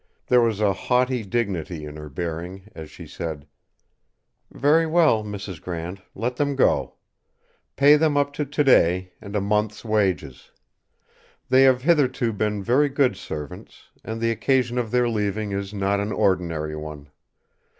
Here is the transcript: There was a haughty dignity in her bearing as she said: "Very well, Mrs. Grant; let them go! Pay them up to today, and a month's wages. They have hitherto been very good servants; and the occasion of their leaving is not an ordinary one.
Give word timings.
There 0.29 0.41
was 0.41 0.59
a 0.59 0.73
haughty 0.73 1.23
dignity 1.23 1.85
in 1.85 1.95
her 1.95 2.09
bearing 2.09 2.63
as 2.73 2.89
she 2.89 3.05
said: 3.05 3.45
"Very 4.51 4.87
well, 4.87 5.23
Mrs. 5.23 5.61
Grant; 5.61 6.01
let 6.15 6.37
them 6.37 6.55
go! 6.55 6.95
Pay 7.75 7.97
them 7.97 8.17
up 8.17 8.33
to 8.33 8.45
today, 8.45 9.13
and 9.21 9.35
a 9.35 9.39
month's 9.41 9.85
wages. 9.85 10.49
They 11.49 11.61
have 11.65 11.83
hitherto 11.83 12.33
been 12.33 12.63
very 12.63 12.89
good 12.89 13.15
servants; 13.15 13.89
and 14.03 14.19
the 14.19 14.31
occasion 14.31 14.79
of 14.79 14.89
their 14.89 15.07
leaving 15.07 15.51
is 15.51 15.71
not 15.71 15.99
an 15.99 16.11
ordinary 16.11 16.75
one. 16.75 17.11